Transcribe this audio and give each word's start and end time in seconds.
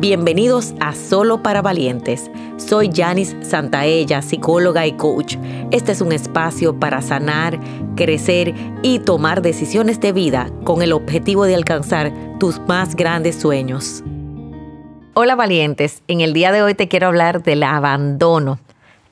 Bienvenidos 0.00 0.72
a 0.80 0.94
Solo 0.94 1.42
para 1.42 1.60
Valientes. 1.60 2.30
Soy 2.56 2.90
Janice 2.90 3.44
Santaella, 3.44 4.22
psicóloga 4.22 4.86
y 4.86 4.92
coach. 4.92 5.36
Este 5.72 5.92
es 5.92 6.00
un 6.00 6.12
espacio 6.12 6.80
para 6.80 7.02
sanar, 7.02 7.60
crecer 7.96 8.54
y 8.82 9.00
tomar 9.00 9.42
decisiones 9.42 10.00
de 10.00 10.12
vida 10.12 10.50
con 10.64 10.80
el 10.80 10.94
objetivo 10.94 11.44
de 11.44 11.54
alcanzar 11.54 12.14
tus 12.38 12.60
más 12.60 12.96
grandes 12.96 13.36
sueños. 13.36 14.02
Hola 15.12 15.34
valientes, 15.36 16.02
en 16.08 16.22
el 16.22 16.32
día 16.32 16.50
de 16.50 16.62
hoy 16.62 16.72
te 16.72 16.88
quiero 16.88 17.08
hablar 17.08 17.42
del 17.42 17.62
abandono. 17.62 18.58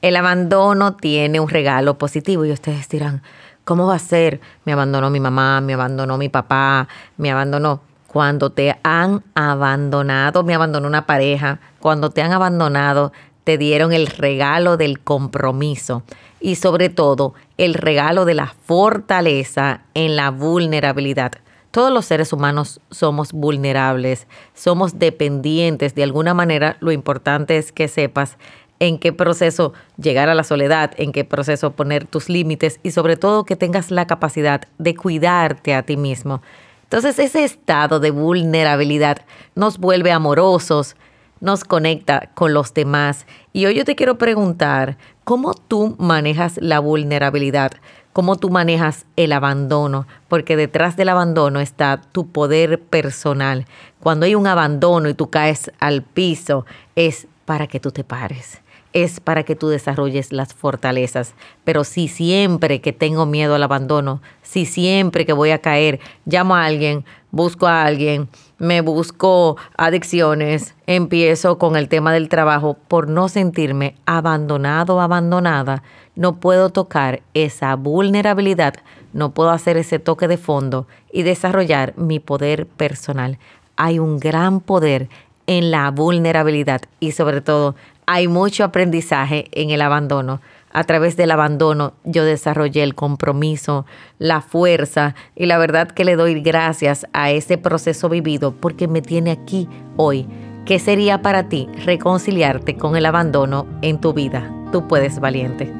El 0.00 0.16
abandono 0.16 0.96
tiene 0.96 1.38
un 1.38 1.50
regalo 1.50 1.98
positivo 1.98 2.46
y 2.46 2.52
ustedes 2.52 2.88
dirán, 2.88 3.20
¿cómo 3.64 3.86
va 3.86 3.96
a 3.96 3.98
ser? 3.98 4.40
Me 4.64 4.72
abandonó 4.72 5.10
mi 5.10 5.20
mamá, 5.20 5.60
me 5.60 5.74
abandonó 5.74 6.16
mi 6.16 6.30
papá, 6.30 6.88
me 7.18 7.30
abandonó 7.30 7.82
cuando 8.08 8.50
te 8.50 8.78
han 8.82 9.22
abandonado, 9.34 10.42
me 10.42 10.54
abandonó 10.54 10.88
una 10.88 11.06
pareja, 11.06 11.60
cuando 11.78 12.08
te 12.08 12.22
han 12.22 12.32
abandonado, 12.32 13.12
te 13.44 13.58
dieron 13.58 13.92
el 13.92 14.06
regalo 14.06 14.78
del 14.78 14.98
compromiso 15.00 16.02
y 16.40 16.54
sobre 16.56 16.88
todo 16.88 17.34
el 17.58 17.74
regalo 17.74 18.24
de 18.24 18.32
la 18.34 18.46
fortaleza 18.46 19.82
en 19.92 20.16
la 20.16 20.30
vulnerabilidad. 20.30 21.32
Todos 21.70 21.92
los 21.92 22.06
seres 22.06 22.32
humanos 22.32 22.80
somos 22.90 23.32
vulnerables, 23.32 24.26
somos 24.54 24.98
dependientes 24.98 25.94
de 25.94 26.02
alguna 26.02 26.32
manera. 26.32 26.78
Lo 26.80 26.92
importante 26.92 27.58
es 27.58 27.72
que 27.72 27.88
sepas 27.88 28.38
en 28.80 28.98
qué 28.98 29.12
proceso 29.12 29.74
llegar 29.98 30.30
a 30.30 30.34
la 30.34 30.44
soledad, 30.44 30.92
en 30.96 31.12
qué 31.12 31.24
proceso 31.24 31.72
poner 31.72 32.06
tus 32.06 32.30
límites 32.30 32.80
y 32.82 32.92
sobre 32.92 33.16
todo 33.16 33.44
que 33.44 33.56
tengas 33.56 33.90
la 33.90 34.06
capacidad 34.06 34.62
de 34.78 34.94
cuidarte 34.94 35.74
a 35.74 35.82
ti 35.82 35.98
mismo. 35.98 36.40
Entonces 36.88 37.18
ese 37.18 37.44
estado 37.44 38.00
de 38.00 38.10
vulnerabilidad 38.10 39.18
nos 39.54 39.76
vuelve 39.76 40.10
amorosos, 40.10 40.96
nos 41.38 41.64
conecta 41.64 42.30
con 42.34 42.54
los 42.54 42.72
demás. 42.72 43.26
Y 43.52 43.66
hoy 43.66 43.74
yo 43.74 43.84
te 43.84 43.94
quiero 43.94 44.16
preguntar, 44.16 44.96
¿cómo 45.24 45.52
tú 45.52 45.96
manejas 45.98 46.58
la 46.62 46.78
vulnerabilidad? 46.80 47.72
¿Cómo 48.14 48.36
tú 48.36 48.48
manejas 48.48 49.04
el 49.16 49.34
abandono? 49.34 50.06
Porque 50.28 50.56
detrás 50.56 50.96
del 50.96 51.10
abandono 51.10 51.60
está 51.60 52.00
tu 52.00 52.28
poder 52.28 52.80
personal. 52.80 53.66
Cuando 54.00 54.24
hay 54.24 54.34
un 54.34 54.46
abandono 54.46 55.10
y 55.10 55.14
tú 55.14 55.28
caes 55.28 55.70
al 55.80 56.00
piso, 56.02 56.64
es 56.96 57.26
para 57.44 57.66
que 57.66 57.80
tú 57.80 57.92
te 57.92 58.02
pares 58.02 58.62
es 59.02 59.20
para 59.20 59.42
que 59.42 59.56
tú 59.56 59.68
desarrolles 59.68 60.32
las 60.32 60.54
fortalezas. 60.54 61.34
Pero 61.64 61.84
si 61.84 62.08
siempre 62.08 62.80
que 62.80 62.92
tengo 62.92 63.26
miedo 63.26 63.54
al 63.54 63.62
abandono, 63.62 64.20
si 64.42 64.66
siempre 64.66 65.26
que 65.26 65.32
voy 65.32 65.50
a 65.50 65.60
caer, 65.60 66.00
llamo 66.24 66.54
a 66.54 66.64
alguien, 66.64 67.04
busco 67.30 67.66
a 67.66 67.84
alguien, 67.84 68.28
me 68.58 68.80
busco 68.80 69.56
adicciones, 69.76 70.74
empiezo 70.86 71.58
con 71.58 71.76
el 71.76 71.88
tema 71.88 72.12
del 72.12 72.28
trabajo 72.28 72.76
por 72.88 73.08
no 73.08 73.28
sentirme 73.28 73.94
abandonado 74.06 74.96
o 74.96 75.00
abandonada, 75.00 75.82
no 76.16 76.36
puedo 76.40 76.70
tocar 76.70 77.22
esa 77.34 77.76
vulnerabilidad, 77.76 78.74
no 79.12 79.30
puedo 79.30 79.50
hacer 79.50 79.76
ese 79.76 79.98
toque 79.98 80.28
de 80.28 80.36
fondo 80.36 80.86
y 81.12 81.22
desarrollar 81.22 81.94
mi 81.96 82.18
poder 82.18 82.66
personal. 82.66 83.38
Hay 83.76 83.98
un 83.98 84.18
gran 84.18 84.60
poder 84.60 85.08
en 85.46 85.70
la 85.70 85.90
vulnerabilidad 85.90 86.82
y 87.00 87.12
sobre 87.12 87.40
todo 87.40 87.74
hay 88.10 88.26
mucho 88.26 88.64
aprendizaje 88.64 89.48
en 89.52 89.68
el 89.68 89.82
abandono. 89.82 90.40
A 90.72 90.84
través 90.84 91.14
del 91.18 91.30
abandono 91.30 91.92
yo 92.04 92.24
desarrollé 92.24 92.82
el 92.82 92.94
compromiso, 92.94 93.84
la 94.18 94.40
fuerza 94.40 95.14
y 95.36 95.44
la 95.44 95.58
verdad 95.58 95.88
que 95.88 96.06
le 96.06 96.16
doy 96.16 96.40
gracias 96.40 97.06
a 97.12 97.30
ese 97.30 97.58
proceso 97.58 98.08
vivido 98.08 98.52
porque 98.52 98.88
me 98.88 99.02
tiene 99.02 99.30
aquí 99.30 99.68
hoy. 99.98 100.26
¿Qué 100.64 100.78
sería 100.78 101.20
para 101.20 101.50
ti 101.50 101.68
reconciliarte 101.84 102.78
con 102.78 102.96
el 102.96 103.04
abandono 103.04 103.66
en 103.82 104.00
tu 104.00 104.14
vida? 104.14 104.50
Tú 104.72 104.88
puedes, 104.88 105.20
valiente. 105.20 105.70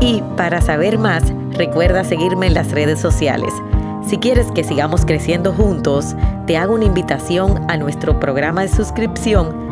Y 0.00 0.22
para 0.36 0.60
saber 0.60 0.96
más, 0.96 1.24
recuerda 1.54 2.04
seguirme 2.04 2.46
en 2.46 2.54
las 2.54 2.70
redes 2.70 3.00
sociales. 3.00 3.52
Si 4.06 4.18
quieres 4.18 4.50
que 4.52 4.62
sigamos 4.62 5.04
creciendo 5.04 5.52
juntos, 5.52 6.14
te 6.46 6.56
hago 6.56 6.74
una 6.74 6.84
invitación 6.84 7.68
a 7.68 7.76
nuestro 7.76 8.20
programa 8.20 8.62
de 8.62 8.68
suscripción 8.68 9.71